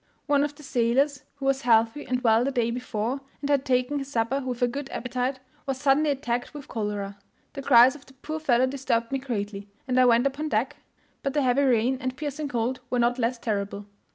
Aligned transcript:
One 0.25 0.43
of 0.43 0.55
the 0.55 0.63
sailors, 0.63 1.21
who 1.35 1.45
was 1.45 1.61
healthy 1.61 2.05
and 2.07 2.21
well 2.23 2.43
the 2.43 2.49
day 2.51 2.71
before, 2.71 3.21
and 3.39 3.51
had 3.51 3.63
taken 3.63 3.99
his 3.99 4.07
supper 4.11 4.39
with 4.41 4.63
a 4.63 4.67
good 4.67 4.89
appetite, 4.89 5.39
was 5.67 5.77
suddenly 5.77 6.09
attacked 6.09 6.55
with 6.55 6.67
cholera. 6.67 7.19
The 7.53 7.61
cries 7.61 7.93
of 7.93 8.07
the 8.07 8.13
poor 8.13 8.39
fellow 8.39 8.65
disturbed 8.65 9.11
me 9.11 9.19
greatly, 9.19 9.69
and 9.87 9.99
I 9.99 10.05
went 10.05 10.25
upon 10.25 10.49
deck, 10.49 10.77
but 11.21 11.35
the 11.35 11.43
heavy 11.43 11.61
rain 11.61 11.99
and 12.01 12.17
piercing 12.17 12.47
cold 12.47 12.79
were 12.89 12.97
not 12.97 13.19
less 13.19 13.37
terrible. 13.37 13.85